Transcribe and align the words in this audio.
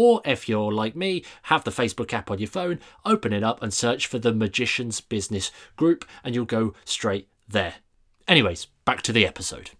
Or 0.00 0.22
if 0.24 0.48
you're 0.48 0.70
like 0.70 0.94
me, 0.94 1.24
have 1.42 1.64
the 1.64 1.72
Facebook 1.72 2.12
app 2.12 2.30
on 2.30 2.38
your 2.38 2.46
phone, 2.46 2.78
open 3.04 3.32
it 3.32 3.42
up 3.42 3.60
and 3.60 3.74
search 3.74 4.06
for 4.06 4.20
the 4.20 4.32
Magician's 4.32 5.00
Business 5.00 5.50
Group, 5.74 6.04
and 6.22 6.36
you'll 6.36 6.44
go 6.44 6.74
straight 6.84 7.26
there. 7.48 7.74
Anyways, 8.28 8.66
back 8.84 9.02
to 9.02 9.12
the 9.12 9.26
episode. 9.26 9.70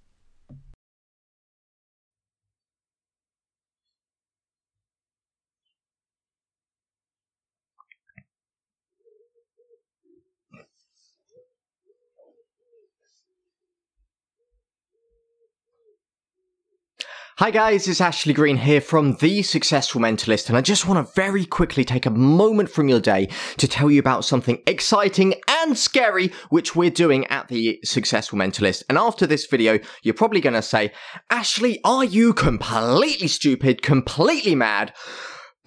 Hi 17.38 17.52
guys, 17.52 17.87
it's 17.87 18.01
Ashley 18.01 18.33
Green 18.34 18.56
here 18.56 18.80
from 18.80 19.15
The 19.20 19.45
Successful 19.45 20.01
Mentalist, 20.01 20.48
and 20.48 20.59
I 20.59 20.60
just 20.60 20.88
want 20.88 21.06
to 21.06 21.12
very 21.15 21.47
quickly 21.47 21.84
take 21.84 22.05
a 22.05 22.11
moment 22.11 22.69
from 22.69 22.88
your 22.88 22.98
day 22.98 23.28
to 23.59 23.69
tell 23.69 23.92
you 23.92 24.01
about 24.01 24.24
something 24.24 24.61
exciting 24.66 25.34
and 25.47 25.78
scary 25.78 26.33
which 26.48 26.75
we're 26.75 26.91
doing 26.91 27.27
at 27.27 27.47
The 27.47 27.78
Successful 27.84 28.41
Mentalist. 28.41 28.83
And 28.89 28.98
after 28.98 29.25
this 29.25 29.47
video, 29.47 29.78
you're 30.03 30.14
probably 30.14 30.41
going 30.41 30.55
to 30.55 30.62
say, 30.62 30.91
Ashley, 31.31 31.78
are 31.84 32.03
you 32.03 32.34
completely 32.34 33.28
stupid, 33.28 33.83
completely 33.83 34.56
mad? 34.56 34.92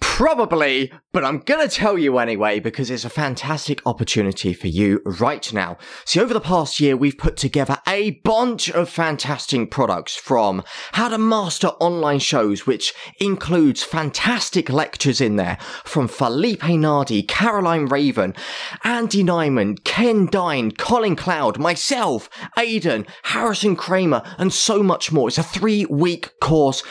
Probably, 0.02 0.92
but 1.12 1.24
I'm 1.24 1.38
gonna 1.38 1.68
tell 1.68 1.96
you 1.96 2.18
anyway 2.18 2.58
because 2.58 2.90
it's 2.90 3.04
a 3.04 3.08
fantastic 3.10 3.80
opportunity 3.86 4.52
for 4.52 4.66
you 4.66 5.00
right 5.04 5.52
now. 5.52 5.78
See, 6.04 6.20
over 6.20 6.34
the 6.34 6.40
past 6.40 6.80
year, 6.80 6.96
we've 6.96 7.16
put 7.16 7.36
together 7.36 7.78
a 7.86 8.10
bunch 8.24 8.68
of 8.68 8.88
fantastic 8.88 9.70
products 9.70 10.16
from 10.16 10.64
how 10.92 11.08
to 11.08 11.18
master 11.18 11.68
online 11.78 12.18
shows, 12.18 12.66
which 12.66 12.92
includes 13.20 13.84
fantastic 13.84 14.68
lectures 14.68 15.20
in 15.20 15.36
there 15.36 15.56
from 15.84 16.08
Felipe 16.08 16.64
Nardi, 16.64 17.22
Caroline 17.22 17.86
Raven, 17.86 18.34
Andy 18.82 19.22
Nyman, 19.22 19.82
Ken 19.84 20.26
Dyne, 20.26 20.72
Colin 20.72 21.14
Cloud, 21.14 21.60
myself, 21.60 22.28
Aidan, 22.58 23.06
Harrison 23.22 23.76
Kramer, 23.76 24.22
and 24.36 24.52
so 24.52 24.82
much 24.82 25.12
more. 25.12 25.28
It's 25.28 25.38
a 25.38 25.44
three 25.44 25.86
week 25.86 26.38
course 26.40 26.82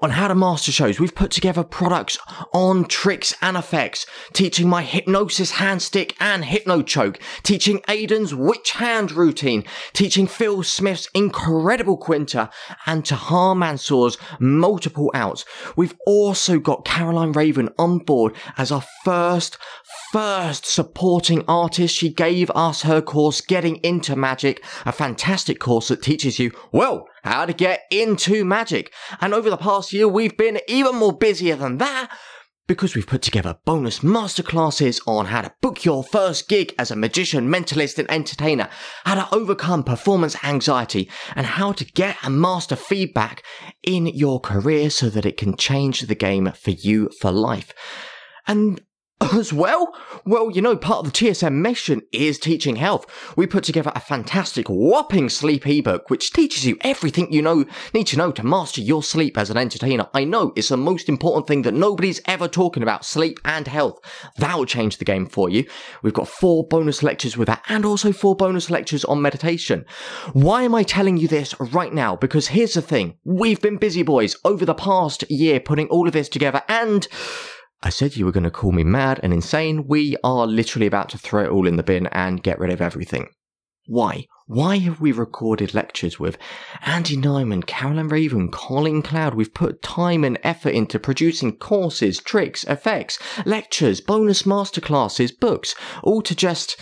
on 0.00 0.10
how 0.10 0.28
to 0.28 0.34
master 0.34 0.72
shows. 0.72 1.00
We've 1.00 1.14
put 1.14 1.30
together 1.30 1.64
products 1.64 2.18
on 2.52 2.84
tricks 2.84 3.34
and 3.42 3.56
effects, 3.56 4.06
teaching 4.32 4.68
my 4.68 4.82
hypnosis 4.82 5.52
hand 5.52 5.82
stick 5.82 6.16
and 6.20 6.44
hypno 6.44 6.82
choke, 6.82 7.18
teaching 7.42 7.80
Aidan's 7.88 8.34
witch 8.34 8.72
hand 8.72 9.12
routine, 9.12 9.64
teaching 9.92 10.26
Phil 10.26 10.62
Smith's 10.62 11.08
incredible 11.14 11.96
quinta, 11.96 12.50
and 12.86 13.04
Tahar 13.04 13.54
Mansour's 13.54 14.18
multiple 14.38 15.10
outs. 15.14 15.44
We've 15.76 15.94
also 16.06 16.58
got 16.58 16.84
Caroline 16.84 17.32
Raven 17.32 17.70
on 17.78 17.98
board 17.98 18.34
as 18.56 18.70
our 18.70 18.84
first 19.04 19.58
first 20.12 20.64
supporting 20.64 21.44
artist. 21.46 21.94
She 21.94 22.08
gave 22.08 22.50
us 22.54 22.82
her 22.82 23.00
course, 23.00 23.40
Getting 23.40 23.76
Into 23.76 24.16
Magic, 24.16 24.64
a 24.86 24.92
fantastic 24.92 25.58
course 25.58 25.88
that 25.88 26.02
teaches 26.02 26.38
you, 26.38 26.52
well, 26.72 27.06
how 27.28 27.46
to 27.46 27.52
get 27.52 27.82
into 27.90 28.44
magic. 28.44 28.92
And 29.20 29.34
over 29.34 29.50
the 29.50 29.56
past 29.56 29.92
year, 29.92 30.08
we've 30.08 30.36
been 30.36 30.60
even 30.66 30.96
more 30.96 31.12
busier 31.12 31.56
than 31.56 31.78
that 31.78 32.10
because 32.66 32.94
we've 32.94 33.06
put 33.06 33.22
together 33.22 33.58
bonus 33.64 34.00
masterclasses 34.00 35.00
on 35.06 35.26
how 35.26 35.40
to 35.40 35.52
book 35.62 35.84
your 35.84 36.04
first 36.04 36.48
gig 36.48 36.74
as 36.78 36.90
a 36.90 36.96
magician, 36.96 37.48
mentalist, 37.48 37.98
and 37.98 38.10
entertainer, 38.10 38.68
how 39.04 39.14
to 39.14 39.34
overcome 39.34 39.82
performance 39.82 40.36
anxiety, 40.44 41.10
and 41.34 41.46
how 41.46 41.72
to 41.72 41.84
get 41.84 42.16
and 42.22 42.40
master 42.40 42.76
feedback 42.76 43.42
in 43.82 44.06
your 44.06 44.38
career 44.38 44.90
so 44.90 45.08
that 45.08 45.26
it 45.26 45.38
can 45.38 45.56
change 45.56 46.02
the 46.02 46.14
game 46.14 46.52
for 46.52 46.70
you 46.70 47.10
for 47.20 47.32
life. 47.32 47.72
And 48.46 48.80
as 49.32 49.52
well? 49.52 49.94
Well, 50.24 50.50
you 50.50 50.62
know, 50.62 50.76
part 50.76 51.04
of 51.04 51.12
the 51.12 51.18
TSM 51.18 51.54
mission 51.54 52.02
is 52.12 52.38
teaching 52.38 52.76
health. 52.76 53.06
We 53.36 53.46
put 53.46 53.64
together 53.64 53.90
a 53.94 54.00
fantastic 54.00 54.68
whopping 54.68 55.28
sleep 55.28 55.66
ebook 55.66 56.08
which 56.08 56.32
teaches 56.32 56.64
you 56.64 56.76
everything 56.82 57.32
you 57.32 57.42
know 57.42 57.64
need 57.92 58.06
to 58.08 58.16
know 58.16 58.30
to 58.32 58.44
master 58.44 58.80
your 58.80 59.02
sleep 59.02 59.36
as 59.36 59.50
an 59.50 59.56
entertainer. 59.56 60.08
I 60.14 60.24
know 60.24 60.52
it's 60.54 60.68
the 60.68 60.76
most 60.76 61.08
important 61.08 61.46
thing 61.46 61.62
that 61.62 61.74
nobody's 61.74 62.20
ever 62.26 62.46
talking 62.46 62.82
about, 62.82 63.04
sleep 63.04 63.40
and 63.44 63.66
health. 63.66 63.98
That 64.36 64.56
will 64.56 64.66
change 64.66 64.98
the 64.98 65.04
game 65.04 65.26
for 65.26 65.48
you. 65.48 65.64
We've 66.02 66.14
got 66.14 66.28
four 66.28 66.66
bonus 66.66 67.02
lectures 67.02 67.36
with 67.36 67.46
that 67.48 67.64
and 67.68 67.84
also 67.84 68.12
four 68.12 68.36
bonus 68.36 68.70
lectures 68.70 69.04
on 69.04 69.22
meditation. 69.22 69.84
Why 70.32 70.62
am 70.62 70.74
I 70.74 70.82
telling 70.84 71.16
you 71.16 71.28
this 71.28 71.58
right 71.60 71.92
now? 71.92 72.16
Because 72.16 72.48
here's 72.48 72.74
the 72.74 72.82
thing. 72.82 73.16
We've 73.24 73.60
been 73.60 73.78
busy 73.78 74.02
boys 74.02 74.36
over 74.44 74.64
the 74.64 74.74
past 74.74 75.28
year 75.30 75.58
putting 75.60 75.88
all 75.88 76.06
of 76.06 76.12
this 76.12 76.28
together 76.28 76.62
and 76.68 77.06
I 77.82 77.90
said 77.90 78.16
you 78.16 78.26
were 78.26 78.32
going 78.32 78.44
to 78.44 78.50
call 78.50 78.72
me 78.72 78.82
mad 78.82 79.20
and 79.22 79.32
insane. 79.32 79.86
We 79.86 80.16
are 80.24 80.46
literally 80.46 80.86
about 80.86 81.08
to 81.10 81.18
throw 81.18 81.44
it 81.44 81.50
all 81.50 81.66
in 81.66 81.76
the 81.76 81.82
bin 81.82 82.08
and 82.08 82.42
get 82.42 82.58
rid 82.58 82.70
of 82.70 82.80
everything. 82.80 83.28
Why? 83.86 84.26
Why 84.46 84.78
have 84.78 85.00
we 85.00 85.12
recorded 85.12 85.74
lectures 85.74 86.18
with 86.18 86.36
Andy 86.84 87.16
Nyman, 87.16 87.66
Caroline 87.66 88.08
Raven, 88.08 88.50
Colin 88.50 89.00
Cloud? 89.00 89.34
We've 89.34 89.54
put 89.54 89.80
time 89.80 90.24
and 90.24 90.38
effort 90.42 90.70
into 90.70 90.98
producing 90.98 91.56
courses, 91.56 92.18
tricks, 92.18 92.64
effects, 92.64 93.18
lectures, 93.46 94.00
bonus 94.00 94.42
masterclasses, 94.42 95.38
books, 95.38 95.74
all 96.02 96.20
to 96.22 96.34
just 96.34 96.76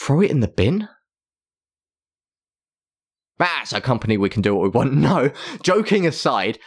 throw 0.00 0.20
it 0.20 0.30
in 0.30 0.40
the 0.40 0.48
bin? 0.48 0.88
That's 3.38 3.72
a 3.72 3.80
company 3.80 4.16
we 4.16 4.30
can 4.30 4.42
do 4.42 4.54
what 4.54 4.62
we 4.62 4.68
want. 4.70 4.94
No, 5.04 5.30
joking 5.62 6.06
aside, 6.06 6.58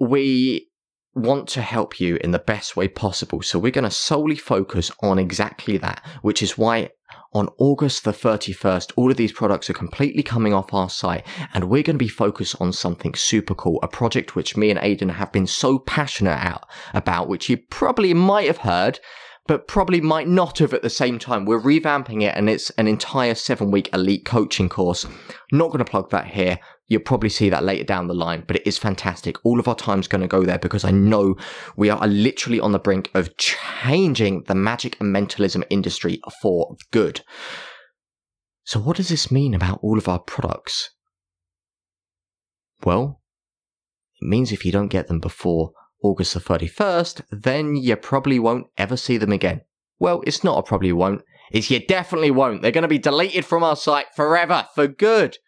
we 0.00 0.68
want 1.14 1.48
to 1.48 1.62
help 1.62 2.00
you 2.00 2.16
in 2.16 2.32
the 2.32 2.38
best 2.38 2.76
way 2.76 2.88
possible. 2.88 3.42
So 3.42 3.58
we're 3.58 3.70
going 3.70 3.84
to 3.84 3.90
solely 3.90 4.36
focus 4.36 4.90
on 5.00 5.18
exactly 5.18 5.76
that, 5.78 6.04
which 6.22 6.42
is 6.42 6.58
why 6.58 6.90
on 7.32 7.48
August 7.58 8.04
the 8.04 8.12
31st, 8.12 8.92
all 8.96 9.10
of 9.10 9.16
these 9.16 9.32
products 9.32 9.68
are 9.68 9.74
completely 9.74 10.22
coming 10.22 10.54
off 10.54 10.72
our 10.72 10.88
site 10.88 11.26
and 11.52 11.64
we're 11.64 11.82
going 11.82 11.96
to 11.96 12.04
be 12.04 12.08
focused 12.08 12.56
on 12.60 12.72
something 12.72 13.14
super 13.14 13.54
cool, 13.54 13.78
a 13.82 13.88
project 13.88 14.36
which 14.36 14.56
me 14.56 14.70
and 14.70 14.78
Aidan 14.82 15.08
have 15.10 15.32
been 15.32 15.46
so 15.46 15.78
passionate 15.78 16.38
out 16.44 16.68
about, 16.94 17.28
which 17.28 17.48
you 17.48 17.56
probably 17.56 18.14
might 18.14 18.46
have 18.46 18.58
heard 18.58 19.00
but 19.46 19.68
probably 19.68 20.00
might 20.00 20.26
not 20.26 20.58
have 20.58 20.72
at 20.72 20.82
the 20.82 20.90
same 20.90 21.18
time. 21.18 21.44
We're 21.44 21.60
revamping 21.60 22.22
it 22.22 22.34
and 22.34 22.48
it's 22.48 22.70
an 22.70 22.88
entire 22.88 23.34
seven 23.34 23.70
week 23.70 23.90
elite 23.92 24.24
coaching 24.24 24.68
course. 24.68 25.06
Not 25.52 25.68
going 25.68 25.84
to 25.84 25.90
plug 25.90 26.10
that 26.10 26.28
here. 26.28 26.58
You'll 26.86 27.00
probably 27.00 27.30
see 27.30 27.48
that 27.48 27.64
later 27.64 27.84
down 27.84 28.08
the 28.08 28.14
line, 28.14 28.44
but 28.46 28.56
it 28.56 28.66
is 28.66 28.76
fantastic. 28.76 29.36
All 29.44 29.58
of 29.58 29.66
our 29.66 29.74
time's 29.74 30.08
going 30.08 30.20
to 30.20 30.28
go 30.28 30.42
there 30.42 30.58
because 30.58 30.84
I 30.84 30.90
know 30.90 31.36
we 31.76 31.88
are 31.88 32.06
literally 32.06 32.60
on 32.60 32.72
the 32.72 32.78
brink 32.78 33.10
of 33.14 33.36
changing 33.38 34.44
the 34.48 34.54
magic 34.54 35.00
and 35.00 35.10
mentalism 35.10 35.64
industry 35.70 36.20
for 36.42 36.76
good. 36.90 37.22
So 38.64 38.78
what 38.80 38.96
does 38.96 39.08
this 39.08 39.30
mean 39.30 39.54
about 39.54 39.78
all 39.82 39.96
of 39.96 40.08
our 40.08 40.18
products? 40.18 40.90
Well, 42.84 43.22
it 44.20 44.26
means 44.26 44.52
if 44.52 44.64
you 44.66 44.72
don't 44.72 44.88
get 44.88 45.08
them 45.08 45.20
before 45.20 45.72
August 46.02 46.34
the 46.34 46.40
31st, 46.40 47.22
then 47.30 47.76
you 47.76 47.96
probably 47.96 48.38
won't 48.38 48.66
ever 48.76 48.96
see 48.96 49.16
them 49.16 49.32
again. 49.32 49.62
Well, 49.98 50.22
it's 50.26 50.44
not 50.44 50.58
a 50.58 50.62
probably 50.62 50.92
won't, 50.92 51.22
it's 51.50 51.70
you 51.70 51.84
definitely 51.86 52.30
won't. 52.30 52.60
They're 52.60 52.72
going 52.72 52.82
to 52.82 52.88
be 52.88 52.98
deleted 52.98 53.46
from 53.46 53.62
our 53.62 53.76
site 53.76 54.06
forever, 54.14 54.66
for 54.74 54.86
good. 54.86 55.38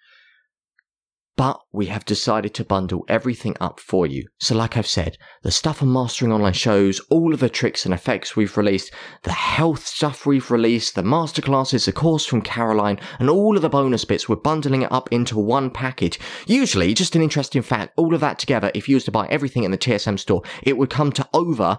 But 1.37 1.61
we 1.71 1.87
have 1.87 2.05
decided 2.07 2.55
to 2.55 2.65
bundle 2.65 3.05
everything 3.09 3.57
up 3.61 3.79
for 3.79 4.07
you. 4.07 4.27
So, 4.41 4.57
like 4.57 4.79
I've 4.79 4.87
said, 4.87 5.19
the 5.43 5.51
stuff 5.51 5.83
on 5.83 5.93
mastering 5.93 6.33
online 6.33 6.55
shows, 6.55 6.99
all 7.11 7.35
of 7.35 7.41
the 7.41 7.51
tricks 7.51 7.85
and 7.85 7.93
effects 7.93 8.35
we've 8.35 8.57
released, 8.57 8.91
the 9.23 9.33
health 9.33 9.87
stuff 9.87 10.25
we've 10.25 10.51
released, 10.51 10.95
the 10.95 11.03
masterclasses, 11.03 11.85
the 11.85 11.93
course 11.93 12.25
from 12.25 12.41
Caroline, 12.41 12.99
and 13.19 13.29
all 13.29 13.55
of 13.55 13.61
the 13.61 13.69
bonus 13.69 14.07
bits, 14.07 14.31
we're 14.31 14.37
bundling 14.37 14.81
it 14.81 14.91
up 14.91 15.13
into 15.13 15.39
one 15.39 15.71
package. 15.71 16.19
Usually, 16.47 16.95
just 16.95 17.15
an 17.15 17.21
interesting 17.21 17.61
fact, 17.61 17.93
all 17.99 18.15
of 18.15 18.21
that 18.21 18.39
together, 18.39 18.71
if 18.75 18.89
you 18.89 18.97
was 18.97 19.05
to 19.05 19.11
buy 19.11 19.27
everything 19.27 19.65
in 19.65 19.73
the 19.73 19.79
TSM 19.79 20.19
store, 20.19 20.41
it 20.63 20.79
would 20.79 20.89
come 20.89 21.13
to 21.13 21.29
over 21.35 21.79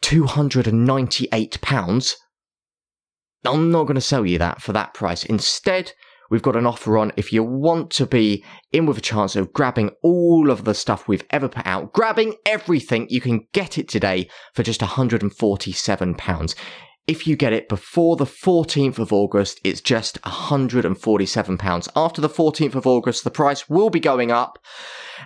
£298. 0.00 2.14
I'm 3.44 3.70
not 3.70 3.84
going 3.84 3.96
to 3.96 4.00
sell 4.00 4.24
you 4.24 4.38
that 4.38 4.62
for 4.62 4.72
that 4.72 4.94
price. 4.94 5.24
Instead, 5.24 5.92
we've 6.30 6.42
got 6.42 6.56
an 6.56 6.66
offer 6.66 6.98
on 6.98 7.12
if 7.16 7.32
you 7.32 7.42
want 7.42 7.90
to 7.90 8.06
be 8.06 8.44
in 8.72 8.86
with 8.86 8.98
a 8.98 9.02
chance 9.02 9.36
of 9.36 9.52
grabbing 9.52 9.90
all 10.02 10.50
of 10.50 10.64
the 10.64 10.74
stuff 10.74 11.08
we've 11.08 11.26
ever 11.30 11.48
put 11.48 11.66
out, 11.66 11.92
grabbing 11.92 12.34
everything, 12.46 13.06
you 13.08 13.20
can 13.20 13.46
get 13.52 13.78
it 13.78 13.88
today 13.88 14.28
for 14.54 14.62
just 14.62 14.80
£147. 14.80 16.54
If 17.06 17.26
you 17.26 17.36
get 17.36 17.54
it 17.54 17.70
before 17.70 18.16
the 18.16 18.26
14th 18.26 18.98
of 18.98 19.14
August, 19.14 19.62
it's 19.64 19.80
just 19.80 20.20
£147. 20.20 21.88
After 21.96 22.20
the 22.20 22.28
14th 22.28 22.74
of 22.74 22.86
August, 22.86 23.24
the 23.24 23.30
price 23.30 23.66
will 23.66 23.88
be 23.88 23.98
going 23.98 24.30
up. 24.30 24.58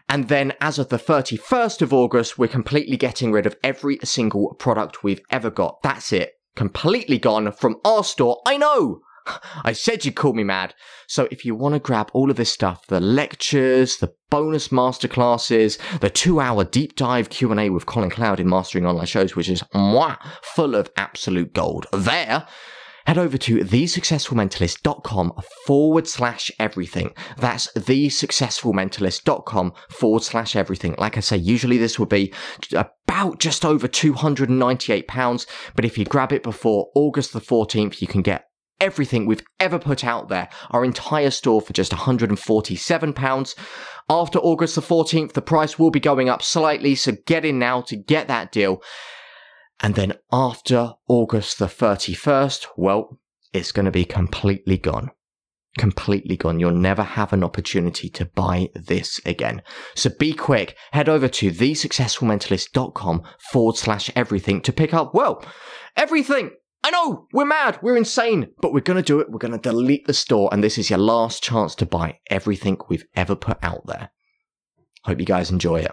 And 0.08 0.28
then 0.28 0.52
as 0.60 0.78
of 0.78 0.90
the 0.90 0.96
31st 0.96 1.82
of 1.82 1.92
August, 1.92 2.38
we're 2.38 2.46
completely 2.46 2.96
getting 2.96 3.32
rid 3.32 3.46
of 3.46 3.56
every 3.64 3.98
single 4.04 4.54
product 4.54 5.02
we've 5.02 5.22
ever 5.28 5.50
got. 5.50 5.82
That's 5.82 6.12
it. 6.12 6.34
Completely 6.54 7.18
gone 7.18 7.50
from 7.50 7.80
our 7.84 8.04
store. 8.04 8.40
I 8.46 8.58
know! 8.58 9.00
I 9.64 9.72
said 9.72 10.04
you'd 10.04 10.16
call 10.16 10.32
me 10.32 10.44
mad. 10.44 10.74
So 11.06 11.28
if 11.30 11.44
you 11.44 11.54
want 11.54 11.74
to 11.74 11.78
grab 11.78 12.10
all 12.12 12.30
of 12.30 12.36
this 12.36 12.52
stuff, 12.52 12.86
the 12.86 13.00
lectures, 13.00 13.98
the 13.98 14.14
bonus 14.30 14.68
masterclasses, 14.68 15.78
the 16.00 16.10
two-hour 16.10 16.64
deep 16.64 16.96
dive 16.96 17.28
Q&A 17.28 17.70
with 17.70 17.86
Colin 17.86 18.10
Cloud 18.10 18.40
in 18.40 18.48
Mastering 18.48 18.86
Online 18.86 19.06
Shows, 19.06 19.36
which 19.36 19.48
is 19.48 19.62
mwah, 19.74 20.18
full 20.42 20.74
of 20.74 20.90
absolute 20.96 21.52
gold, 21.52 21.86
there, 21.92 22.46
head 23.06 23.18
over 23.18 23.36
to 23.36 23.58
thesuccessfulmentalist.com 23.58 25.32
forward 25.66 26.08
slash 26.08 26.50
everything. 26.58 27.12
That's 27.36 27.70
thesuccessfulmentalist.com 27.72 29.72
forward 29.90 30.22
slash 30.22 30.56
everything. 30.56 30.94
Like 30.98 31.16
I 31.16 31.20
say, 31.20 31.36
usually 31.36 31.78
this 31.78 31.98
would 31.98 32.08
be 32.08 32.32
about 32.72 33.38
just 33.38 33.64
over 33.64 33.88
£298, 33.88 35.46
but 35.74 35.84
if 35.84 35.98
you 35.98 36.04
grab 36.04 36.32
it 36.32 36.42
before 36.42 36.90
August 36.94 37.32
the 37.32 37.40
14th, 37.40 38.00
you 38.00 38.06
can 38.06 38.22
get 38.22 38.48
everything 38.82 39.26
we've 39.26 39.44
ever 39.60 39.78
put 39.78 40.04
out 40.04 40.28
there, 40.28 40.48
our 40.70 40.84
entire 40.84 41.30
store 41.30 41.62
for 41.62 41.72
just 41.72 41.92
£147. 41.92 43.54
After 44.10 44.38
August 44.40 44.74
the 44.74 44.80
14th, 44.82 45.32
the 45.32 45.40
price 45.40 45.78
will 45.78 45.92
be 45.92 46.00
going 46.00 46.28
up 46.28 46.42
slightly, 46.42 46.96
so 46.96 47.12
get 47.24 47.44
in 47.44 47.60
now 47.60 47.80
to 47.82 47.96
get 47.96 48.26
that 48.26 48.50
deal. 48.50 48.82
And 49.80 49.94
then 49.94 50.14
after 50.32 50.94
August 51.08 51.60
the 51.60 51.66
31st, 51.66 52.66
well, 52.76 53.20
it's 53.52 53.70
going 53.70 53.86
to 53.86 53.92
be 53.92 54.04
completely 54.04 54.78
gone. 54.78 55.12
Completely 55.78 56.36
gone. 56.36 56.58
You'll 56.58 56.72
never 56.72 57.02
have 57.04 57.32
an 57.32 57.44
opportunity 57.44 58.10
to 58.10 58.24
buy 58.24 58.68
this 58.74 59.20
again. 59.24 59.62
So 59.94 60.10
be 60.18 60.32
quick. 60.32 60.76
Head 60.90 61.08
over 61.08 61.28
to 61.28 61.50
thesuccessfulmentalist.com 61.50 63.22
forward 63.52 63.76
slash 63.76 64.10
everything 64.16 64.60
to 64.62 64.72
pick 64.72 64.92
up, 64.92 65.14
well, 65.14 65.44
everything 65.96 66.50
I 66.84 66.90
know, 66.90 67.28
we're 67.32 67.44
mad, 67.44 67.78
we're 67.80 67.96
insane, 67.96 68.48
but 68.60 68.72
we're 68.72 68.80
gonna 68.80 69.02
do 69.02 69.20
it. 69.20 69.30
We're 69.30 69.38
gonna 69.38 69.58
delete 69.58 70.06
the 70.06 70.14
store, 70.14 70.48
and 70.52 70.64
this 70.64 70.78
is 70.78 70.90
your 70.90 70.98
last 70.98 71.42
chance 71.42 71.74
to 71.76 71.86
buy 71.86 72.18
everything 72.28 72.78
we've 72.88 73.06
ever 73.14 73.36
put 73.36 73.58
out 73.62 73.86
there. 73.86 74.10
Hope 75.04 75.20
you 75.20 75.26
guys 75.26 75.50
enjoy 75.50 75.80
it. 75.80 75.92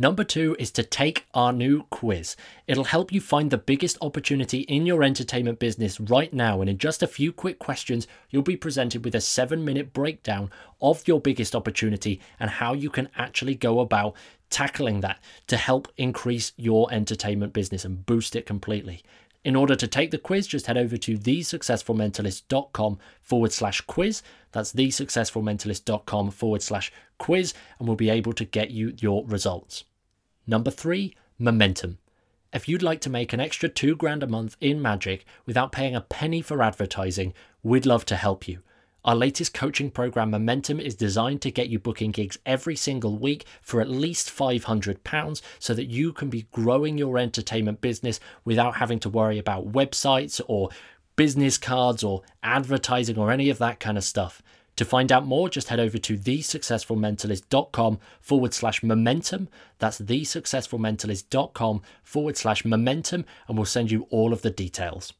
Number 0.00 0.22
two 0.22 0.54
is 0.60 0.70
to 0.72 0.84
take 0.84 1.26
our 1.34 1.52
new 1.52 1.82
quiz. 1.90 2.36
It'll 2.68 2.84
help 2.84 3.10
you 3.10 3.20
find 3.20 3.50
the 3.50 3.58
biggest 3.58 3.98
opportunity 4.00 4.60
in 4.60 4.86
your 4.86 5.02
entertainment 5.02 5.58
business 5.58 5.98
right 5.98 6.32
now. 6.32 6.60
And 6.60 6.70
in 6.70 6.78
just 6.78 7.02
a 7.02 7.08
few 7.08 7.32
quick 7.32 7.58
questions, 7.58 8.06
you'll 8.30 8.42
be 8.42 8.56
presented 8.56 9.04
with 9.04 9.16
a 9.16 9.20
seven 9.20 9.64
minute 9.64 9.92
breakdown 9.92 10.50
of 10.80 11.08
your 11.08 11.20
biggest 11.20 11.56
opportunity 11.56 12.20
and 12.38 12.48
how 12.48 12.74
you 12.74 12.90
can 12.90 13.08
actually 13.16 13.56
go 13.56 13.80
about 13.80 14.14
tackling 14.50 15.00
that 15.00 15.18
to 15.48 15.56
help 15.56 15.88
increase 15.96 16.52
your 16.56 16.92
entertainment 16.92 17.52
business 17.52 17.84
and 17.84 18.06
boost 18.06 18.36
it 18.36 18.46
completely. 18.46 19.02
In 19.44 19.56
order 19.56 19.74
to 19.74 19.88
take 19.88 20.12
the 20.12 20.18
quiz, 20.18 20.46
just 20.46 20.66
head 20.66 20.78
over 20.78 20.96
to 20.96 21.18
thesuccessfulmentalist.com 21.18 22.98
forward 23.20 23.52
slash 23.52 23.80
quiz. 23.80 24.22
That's 24.52 24.72
thesuccessfulmentalist.com 24.74 26.30
forward 26.30 26.62
slash 26.62 26.92
quiz, 27.18 27.54
and 27.78 27.88
we'll 27.88 27.96
be 27.96 28.10
able 28.10 28.32
to 28.34 28.44
get 28.44 28.70
you 28.70 28.94
your 28.98 29.24
results. 29.26 29.84
Number 30.50 30.70
three, 30.70 31.14
momentum. 31.38 31.98
If 32.54 32.70
you'd 32.70 32.82
like 32.82 33.02
to 33.02 33.10
make 33.10 33.34
an 33.34 33.38
extra 33.38 33.68
two 33.68 33.94
grand 33.94 34.22
a 34.22 34.26
month 34.26 34.56
in 34.62 34.80
magic 34.80 35.26
without 35.44 35.72
paying 35.72 35.94
a 35.94 36.00
penny 36.00 36.40
for 36.40 36.62
advertising, 36.62 37.34
we'd 37.62 37.84
love 37.84 38.06
to 38.06 38.16
help 38.16 38.48
you. 38.48 38.62
Our 39.04 39.14
latest 39.14 39.52
coaching 39.52 39.90
program, 39.90 40.30
Momentum, 40.30 40.80
is 40.80 40.94
designed 40.94 41.42
to 41.42 41.50
get 41.50 41.68
you 41.68 41.78
booking 41.78 42.12
gigs 42.12 42.38
every 42.46 42.76
single 42.76 43.18
week 43.18 43.44
for 43.60 43.82
at 43.82 43.90
least 43.90 44.30
£500 44.30 45.42
so 45.58 45.74
that 45.74 45.90
you 45.90 46.14
can 46.14 46.30
be 46.30 46.48
growing 46.50 46.96
your 46.96 47.18
entertainment 47.18 47.82
business 47.82 48.18
without 48.46 48.76
having 48.76 48.98
to 49.00 49.10
worry 49.10 49.38
about 49.38 49.72
websites 49.72 50.40
or 50.48 50.70
business 51.14 51.58
cards 51.58 52.02
or 52.02 52.22
advertising 52.42 53.18
or 53.18 53.30
any 53.30 53.50
of 53.50 53.58
that 53.58 53.80
kind 53.80 53.98
of 53.98 54.04
stuff. 54.04 54.42
To 54.78 54.84
find 54.84 55.10
out 55.10 55.26
more, 55.26 55.48
just 55.48 55.70
head 55.70 55.80
over 55.80 55.98
to 55.98 56.16
thesuccessfulmentalist.com 56.16 57.98
forward 58.20 58.54
slash 58.54 58.84
momentum. 58.84 59.48
That's 59.80 60.00
thesuccessfulmentalist.com 60.00 61.82
forward 62.04 62.36
slash 62.36 62.64
momentum, 62.64 63.24
and 63.48 63.58
we'll 63.58 63.64
send 63.64 63.90
you 63.90 64.06
all 64.10 64.32
of 64.32 64.42
the 64.42 64.50
details. 64.50 65.14